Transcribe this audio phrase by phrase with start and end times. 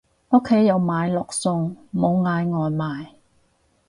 [0.31, 3.09] 屋企有買落餸，冇嗌外賣